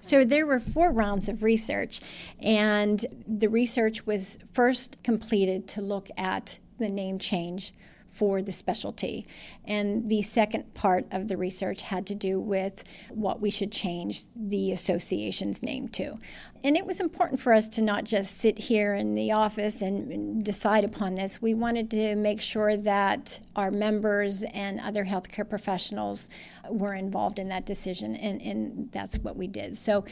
So 0.00 0.24
there 0.24 0.44
were 0.46 0.60
four 0.60 0.90
rounds 0.90 1.30
of 1.30 1.42
research, 1.42 2.00
and 2.40 3.06
the 3.26 3.48
research 3.48 4.04
was 4.04 4.36
first 4.52 5.02
completed 5.02 5.66
to 5.68 5.80
look 5.80 6.08
at 6.18 6.58
the 6.78 6.90
name 6.90 7.18
change 7.18 7.72
for 8.10 8.42
the 8.42 8.52
specialty. 8.52 9.26
And 9.64 10.08
the 10.08 10.22
second 10.22 10.74
part 10.74 11.06
of 11.10 11.28
the 11.28 11.36
research 11.36 11.82
had 11.82 12.06
to 12.08 12.14
do 12.14 12.38
with 12.38 12.84
what 13.10 13.40
we 13.40 13.50
should 13.50 13.72
change 13.72 14.24
the 14.36 14.72
association's 14.72 15.62
name 15.62 15.88
to. 15.90 16.18
And 16.64 16.78
it 16.78 16.86
was 16.86 16.98
important 16.98 17.40
for 17.40 17.52
us 17.52 17.68
to 17.68 17.82
not 17.82 18.04
just 18.04 18.40
sit 18.40 18.58
here 18.58 18.94
in 18.94 19.14
the 19.14 19.32
office 19.32 19.82
and 19.82 20.42
decide 20.42 20.82
upon 20.82 21.14
this. 21.14 21.42
We 21.42 21.52
wanted 21.52 21.90
to 21.90 22.16
make 22.16 22.40
sure 22.40 22.74
that 22.78 23.38
our 23.54 23.70
members 23.70 24.44
and 24.44 24.80
other 24.80 25.04
healthcare 25.04 25.46
professionals 25.46 26.30
were 26.70 26.94
involved 26.94 27.38
in 27.38 27.48
that 27.48 27.66
decision, 27.66 28.16
and, 28.16 28.40
and 28.40 28.90
that's 28.92 29.18
what 29.18 29.36
we 29.36 29.46
did. 29.46 29.76
So 29.76 30.06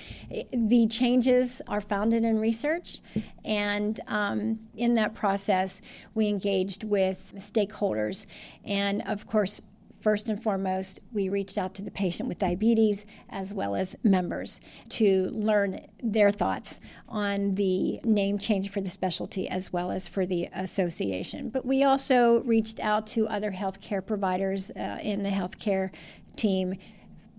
the 0.53 0.87
changes 0.89 1.63
are 1.69 1.81
founded 1.81 2.23
in 2.23 2.39
research, 2.39 3.01
and 3.47 3.99
um, 4.07 4.61
in 4.77 4.95
that 4.97 5.15
process, 5.15 5.81
we 6.15 6.29
engaged 6.29 6.85
with 6.85 7.33
stakeholders, 7.37 8.27
and 8.63 9.01
of 9.09 9.27
course, 9.27 9.63
First 10.03 10.29
and 10.29 10.43
foremost, 10.43 10.99
we 11.13 11.29
reached 11.29 11.57
out 11.57 11.75
to 11.75 11.83
the 11.83 11.91
patient 11.93 12.29
with 12.29 12.39
diabetes 12.39 13.07
as 13.31 13.55
well 13.55 13.77
as 13.77 13.95
members 14.03 14.61
to 14.89 15.31
learn 15.31 15.79
their 16.03 16.33
thoughts 16.33 16.81
on 17.09 17.53
the 17.53 18.01
name 18.03 18.37
change 18.37 18.69
for 18.71 18.81
the 18.81 18.89
specialty 18.89 19.49
as 19.49 19.73
well 19.73 19.93
as 19.93 20.09
for 20.09 20.27
the 20.27 20.49
association. 20.53 21.51
But 21.51 21.65
we 21.65 21.85
also 21.85 22.41
reached 22.43 22.81
out 22.81 23.07
to 23.09 23.29
other 23.29 23.53
healthcare 23.53 24.05
providers 24.05 24.73
uh, 24.73 24.99
in 25.01 25.23
the 25.23 25.31
healthcare 25.31 25.91
team 26.35 26.75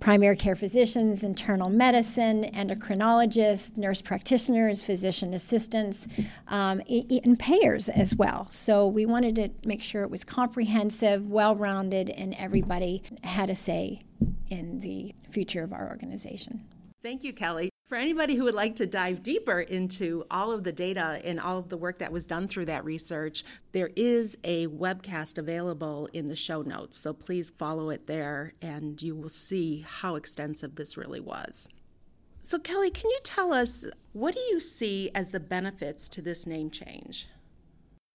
primary 0.04 0.36
care 0.36 0.54
physicians, 0.54 1.24
internal 1.24 1.70
medicine, 1.70 2.44
endocrinologists, 2.54 3.78
nurse 3.78 4.02
practitioners, 4.02 4.84
physician 4.84 5.34
assistants, 5.34 6.10
um, 6.50 6.82
and 6.90 7.40
payers 7.40 7.88
as 7.88 8.14
well. 8.14 8.46
So 8.50 8.86
we 8.86 9.06
wanted 9.06 9.36
to 9.36 9.50
make 9.66 9.82
sure 9.82 10.04
it 10.04 10.12
was 10.12 10.26
comprehensive, 10.26 11.30
well 11.30 11.56
rounded, 11.56 12.10
and 12.10 12.34
everybody 12.34 13.02
had 13.24 13.50
a 13.50 13.56
say 13.56 14.02
in 14.50 14.82
the 14.82 15.16
future 15.32 15.64
of 15.64 15.72
our 15.72 15.88
organization. 15.88 16.66
Thank 17.02 17.24
you, 17.24 17.32
Kellie. 17.32 17.73
For 17.88 17.98
anybody 17.98 18.36
who 18.36 18.46
would 18.46 18.56
like 18.56 18.78
to 18.78 18.88
dive 18.88 19.24
deeper 19.24 19.60
into 19.60 20.26
all 20.32 20.54
of 20.54 20.64
the 20.64 20.72
data 20.72 21.22
and 21.26 21.38
all 21.38 21.58
of 21.58 21.68
the 21.68 21.76
work 21.76 22.00
that 22.00 22.14
was 22.14 22.26
done 22.26 22.48
through 22.48 22.66
that 22.66 22.86
research, 22.86 23.44
there 23.74 23.92
is 23.98 24.38
a 24.46 24.68
webcast 24.68 25.38
available 25.38 26.08
in 26.14 26.28
the 26.28 26.36
show 26.36 26.62
notes. 26.62 26.98
So 26.98 27.14
please 27.14 27.52
follow 27.52 27.90
it 27.90 28.08
there 28.08 28.54
and 28.62 29.02
you 29.02 29.16
will 29.16 29.28
see 29.28 29.86
how 29.86 30.16
extensive 30.16 30.76
this 30.76 30.96
really 30.96 31.20
was. 31.20 31.68
So, 32.42 32.58
Kellie, 32.58 32.90
can 32.90 33.10
you 33.10 33.20
tell 33.24 33.54
us 33.54 33.86
what 34.14 34.34
do 34.34 34.42
you 34.42 34.62
see 34.62 35.12
as 35.14 35.32
the 35.32 35.40
benefits 35.40 36.08
to 36.10 36.22
this 36.22 36.48
name 36.48 36.70
change? 36.72 37.28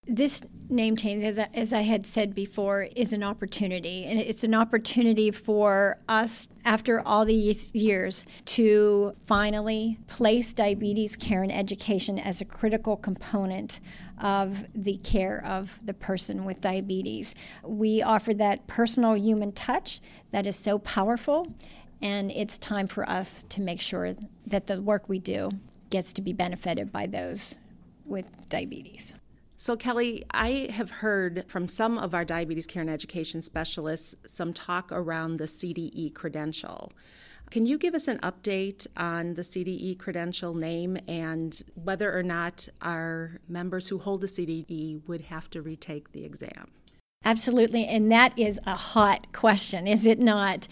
This 0.08 0.42
name 0.70 0.96
change, 0.96 1.22
as 1.22 1.38
I, 1.38 1.48
as 1.54 1.72
I 1.72 1.82
had 1.82 2.04
said 2.06 2.34
before, 2.34 2.88
is 2.96 3.12
an 3.12 3.22
opportunity. 3.22 4.04
And 4.06 4.18
it's 4.18 4.44
an 4.44 4.54
opportunity 4.54 5.30
for 5.30 5.98
us, 6.08 6.48
after 6.64 7.00
all 7.00 7.24
these 7.24 7.74
years, 7.74 8.26
to 8.46 9.12
finally 9.24 9.98
place 10.06 10.52
diabetes 10.52 11.16
care 11.16 11.42
and 11.42 11.52
education 11.52 12.18
as 12.18 12.40
a 12.40 12.44
critical 12.44 12.96
component 12.96 13.80
of 14.20 14.66
the 14.74 14.96
care 14.98 15.44
of 15.44 15.78
the 15.84 15.94
person 15.94 16.44
with 16.44 16.60
diabetes. 16.60 17.34
We 17.62 18.02
offer 18.02 18.34
that 18.34 18.66
personal 18.66 19.16
human 19.16 19.52
touch 19.52 20.00
that 20.32 20.46
is 20.46 20.56
so 20.56 20.78
powerful, 20.80 21.46
and 22.02 22.30
it's 22.32 22.58
time 22.58 22.88
for 22.88 23.08
us 23.08 23.44
to 23.50 23.60
make 23.60 23.80
sure 23.80 24.14
that 24.46 24.66
the 24.66 24.82
work 24.82 25.08
we 25.08 25.18
do 25.18 25.50
gets 25.90 26.12
to 26.14 26.22
be 26.22 26.32
benefited 26.32 26.90
by 26.92 27.06
those 27.06 27.58
with 28.04 28.48
diabetes. 28.48 29.14
So, 29.60 29.76
Kellie, 29.76 30.22
I 30.30 30.68
have 30.70 30.88
heard 30.88 31.44
from 31.48 31.66
some 31.66 31.98
of 31.98 32.14
our 32.14 32.24
diabetes 32.24 32.64
care 32.64 32.80
and 32.80 32.88
education 32.88 33.42
specialists 33.42 34.14
some 34.24 34.52
talk 34.52 34.92
around 34.92 35.38
the 35.38 35.46
CDE 35.46 36.14
credential. 36.14 36.92
Can 37.50 37.66
you 37.66 37.76
give 37.76 37.92
us 37.92 38.06
an 38.06 38.18
update 38.18 38.86
on 38.96 39.34
the 39.34 39.42
CDE 39.42 39.98
credential 39.98 40.54
name 40.54 40.96
and 41.08 41.60
whether 41.74 42.16
or 42.16 42.22
not 42.22 42.68
our 42.82 43.40
members 43.48 43.88
who 43.88 43.98
hold 43.98 44.20
the 44.20 44.28
CDE 44.28 45.00
would 45.08 45.22
have 45.22 45.50
to 45.50 45.60
retake 45.60 46.12
the 46.12 46.24
exam? 46.24 46.70
Absolutely, 47.24 47.84
and 47.84 48.12
that 48.12 48.38
is 48.38 48.60
a 48.64 48.76
hot 48.76 49.32
question, 49.32 49.88
is 49.88 50.06
it 50.06 50.20
not? 50.20 50.68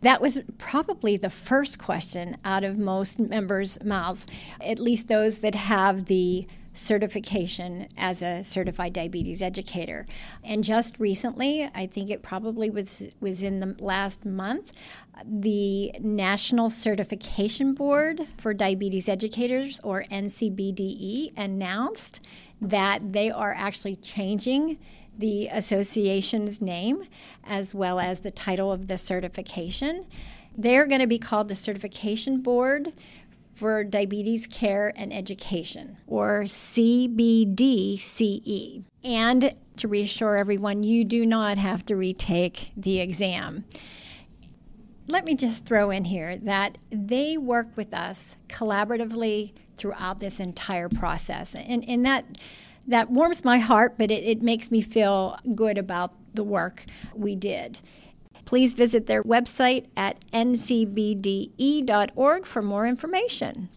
That 0.00 0.22
was 0.22 0.38
probably 0.56 1.18
the 1.18 1.28
first 1.28 1.78
question 1.78 2.38
out 2.42 2.64
of 2.64 2.78
most 2.78 3.18
members' 3.18 3.76
mouths, 3.84 4.26
at 4.62 4.80
least 4.80 5.08
those 5.08 5.40
that 5.40 5.54
have 5.54 6.06
the 6.06 6.46
certification 6.80 7.86
as 7.96 8.22
a 8.22 8.42
certified 8.42 8.92
diabetes 8.92 9.42
educator. 9.42 10.06
And 10.42 10.64
just 10.64 10.98
recently, 10.98 11.68
I 11.74 11.86
think 11.86 12.10
it 12.10 12.22
probably 12.22 12.70
was, 12.70 13.08
was 13.20 13.42
in 13.42 13.60
the 13.60 13.76
last 13.78 14.24
month, 14.24 14.72
the 15.24 15.92
National 16.00 16.70
Certification 16.70 17.74
Board 17.74 18.26
for 18.38 18.54
Diabetes 18.54 19.08
Educators, 19.08 19.80
or 19.84 20.04
NCBDE, 20.10 21.36
announced 21.36 22.20
that 22.60 23.12
they 23.12 23.30
are 23.30 23.54
actually 23.54 23.96
changing 23.96 24.78
the 25.16 25.48
association's 25.48 26.62
name 26.62 27.04
as 27.44 27.74
well 27.74 28.00
as 28.00 28.20
the 28.20 28.30
title 28.30 28.72
of 28.72 28.86
the 28.86 28.96
certification. 28.96 30.06
They're 30.56 30.86
going 30.86 31.00
to 31.00 31.06
be 31.06 31.18
called 31.18 31.48
the 31.48 31.56
Certification 31.56 32.40
Board 32.40 32.92
for 33.60 33.84
Diabetes 33.84 34.46
Care 34.46 34.90
and 34.96 35.12
Education, 35.12 35.98
or 36.06 36.44
CBDCE. 36.44 37.24
And 39.04 39.54
to 39.76 39.86
reassure 39.86 40.38
everyone, 40.38 40.82
you 40.82 41.04
do 41.04 41.26
not 41.26 41.58
have 41.58 41.84
to 41.86 41.94
retake 41.94 42.72
the 42.74 43.00
exam. 43.00 43.66
Let 45.08 45.26
me 45.26 45.34
just 45.34 45.66
throw 45.66 45.90
in 45.90 46.06
here 46.06 46.38
that 46.38 46.78
they 46.88 47.36
work 47.36 47.68
with 47.76 47.92
us 47.92 48.38
collaboratively 48.48 49.52
throughout 49.76 50.20
this 50.20 50.40
entire 50.40 50.88
process. 50.88 51.54
And, 51.54 51.86
and 51.86 52.06
that, 52.06 52.38
that 52.86 53.10
warms 53.10 53.44
my 53.44 53.58
heart, 53.58 53.98
but 53.98 54.10
it, 54.10 54.24
it 54.24 54.40
makes 54.40 54.70
me 54.70 54.80
feel 54.80 55.38
good 55.54 55.76
about 55.76 56.14
the 56.32 56.44
work 56.44 56.86
we 57.14 57.36
did. 57.36 57.80
Please 58.50 58.74
visit 58.74 59.06
their 59.06 59.22
website 59.22 59.86
at 59.96 60.28
ncbde.org 60.32 61.54
for 62.44 62.62
more 62.62 62.84
information. 62.84 63.68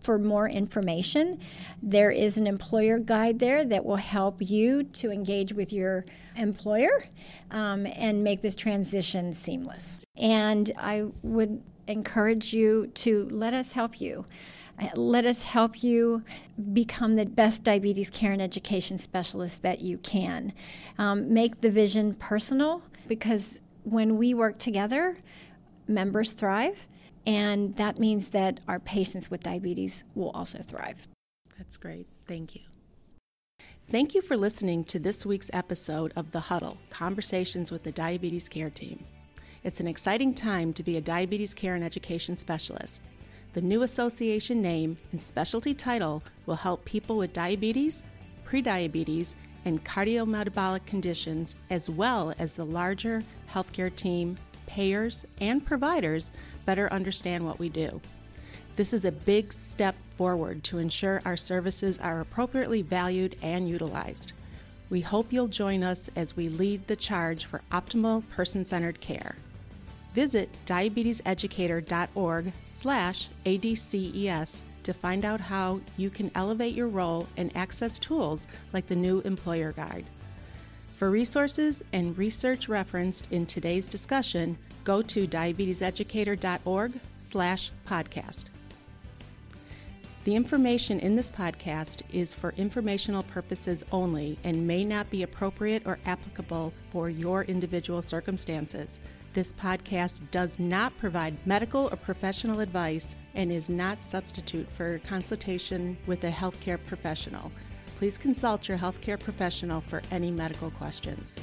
for 0.00 0.18
more 0.18 0.48
information. 0.48 1.38
There 1.82 2.10
is 2.10 2.38
an 2.38 2.46
employer 2.46 2.98
guide 2.98 3.38
there 3.38 3.64
that 3.64 3.84
will 3.84 3.96
help 3.96 4.36
you 4.40 4.84
to 4.84 5.10
engage 5.10 5.52
with 5.52 5.72
your 5.72 6.04
employer 6.36 7.02
um, 7.50 7.86
and 7.86 8.22
make 8.22 8.42
this 8.42 8.54
transition 8.54 9.32
seamless. 9.32 9.98
And 10.16 10.70
I 10.78 11.06
would 11.22 11.62
encourage 11.86 12.52
you 12.52 12.86
to 12.88 13.28
let 13.30 13.54
us 13.54 13.72
help 13.72 14.00
you. 14.00 14.24
Let 14.94 15.26
us 15.26 15.42
help 15.42 15.82
you 15.82 16.24
become 16.72 17.16
the 17.16 17.26
best 17.26 17.62
diabetes 17.62 18.08
care 18.08 18.32
and 18.32 18.40
education 18.40 18.96
specialist 18.96 19.62
that 19.62 19.82
you 19.82 19.98
can. 19.98 20.54
Um, 20.96 21.34
make 21.34 21.60
the 21.60 21.70
vision 21.70 22.14
personal 22.14 22.82
because 23.06 23.60
when 23.84 24.16
we 24.16 24.32
work 24.32 24.58
together, 24.58 25.18
members 25.86 26.32
thrive, 26.32 26.86
and 27.26 27.76
that 27.76 27.98
means 27.98 28.30
that 28.30 28.60
our 28.68 28.78
patients 28.78 29.30
with 29.30 29.42
diabetes 29.42 30.04
will 30.14 30.30
also 30.30 30.58
thrive. 30.60 31.08
That's 31.58 31.76
great. 31.76 32.06
Thank 32.26 32.54
you. 32.54 32.62
Thank 33.90 34.14
you 34.14 34.22
for 34.22 34.36
listening 34.36 34.84
to 34.84 34.98
this 34.98 35.26
week's 35.26 35.50
episode 35.52 36.12
of 36.14 36.30
The 36.30 36.40
Huddle 36.40 36.78
Conversations 36.90 37.72
with 37.72 37.82
the 37.82 37.92
Diabetes 37.92 38.48
Care 38.48 38.70
Team. 38.70 39.04
It's 39.64 39.80
an 39.80 39.88
exciting 39.88 40.32
time 40.32 40.72
to 40.74 40.82
be 40.82 40.96
a 40.96 41.00
diabetes 41.00 41.54
care 41.54 41.74
and 41.74 41.84
education 41.84 42.36
specialist. 42.36 43.02
The 43.52 43.60
new 43.60 43.82
association 43.82 44.62
name 44.62 44.96
and 45.10 45.20
specialty 45.20 45.74
title 45.74 46.22
will 46.46 46.54
help 46.54 46.84
people 46.84 47.16
with 47.16 47.32
diabetes, 47.32 48.04
prediabetes, 48.46 49.34
and 49.64 49.84
cardiometabolic 49.84 50.86
conditions, 50.86 51.56
as 51.68 51.90
well 51.90 52.32
as 52.38 52.54
the 52.54 52.64
larger 52.64 53.22
healthcare 53.52 53.94
team, 53.94 54.38
payers, 54.70 55.26
and 55.40 55.66
providers 55.66 56.30
better 56.64 56.92
understand 56.92 57.44
what 57.44 57.58
we 57.58 57.68
do. 57.68 58.00
This 58.76 58.92
is 58.92 59.04
a 59.04 59.10
big 59.12 59.52
step 59.52 59.96
forward 60.10 60.62
to 60.64 60.78
ensure 60.78 61.20
our 61.24 61.36
services 61.36 61.98
are 61.98 62.20
appropriately 62.20 62.82
valued 62.82 63.34
and 63.42 63.68
utilized. 63.68 64.32
We 64.88 65.00
hope 65.00 65.32
you'll 65.32 65.48
join 65.48 65.82
us 65.82 66.08
as 66.14 66.36
we 66.36 66.48
lead 66.48 66.86
the 66.86 66.94
charge 66.94 67.46
for 67.46 67.62
optimal 67.72 68.28
person-centered 68.30 69.00
care. 69.00 69.34
Visit 70.14 70.48
diabeteseducator.org 70.66 72.52
slash 72.64 73.28
ADCES 73.44 74.62
to 74.82 74.94
find 74.94 75.24
out 75.24 75.40
how 75.40 75.80
you 75.96 76.10
can 76.10 76.30
elevate 76.34 76.74
your 76.74 76.88
role 76.88 77.26
and 77.36 77.54
access 77.56 77.98
tools 77.98 78.46
like 78.72 78.86
the 78.86 78.96
new 78.96 79.20
Employer 79.22 79.72
Guide. 79.72 80.06
For 81.00 81.08
resources 81.08 81.82
and 81.94 82.18
research 82.18 82.68
referenced 82.68 83.26
in 83.30 83.46
today's 83.46 83.88
discussion, 83.88 84.58
go 84.84 85.00
to 85.00 85.26
diabeteseducator.org 85.26 87.00
slash 87.18 87.72
podcast. 87.88 88.44
The 90.24 90.36
information 90.36 91.00
in 91.00 91.16
this 91.16 91.30
podcast 91.30 92.02
is 92.12 92.34
for 92.34 92.52
informational 92.58 93.22
purposes 93.22 93.82
only 93.92 94.38
and 94.44 94.66
may 94.66 94.84
not 94.84 95.08
be 95.08 95.22
appropriate 95.22 95.84
or 95.86 95.98
applicable 96.04 96.70
for 96.90 97.08
your 97.08 97.44
individual 97.44 98.02
circumstances. 98.02 99.00
This 99.32 99.54
podcast 99.54 100.20
does 100.30 100.58
not 100.58 100.94
provide 100.98 101.46
medical 101.46 101.86
or 101.90 101.96
professional 101.96 102.60
advice 102.60 103.16
and 103.34 103.50
is 103.50 103.70
not 103.70 104.02
substitute 104.02 104.70
for 104.70 104.98
consultation 104.98 105.96
with 106.06 106.24
a 106.24 106.30
healthcare 106.30 106.78
professional. 106.84 107.50
Please 108.00 108.16
consult 108.16 108.66
your 108.66 108.78
healthcare 108.78 109.20
professional 109.20 109.82
for 109.82 110.00
any 110.10 110.30
medical 110.30 110.70
questions. 110.70 111.36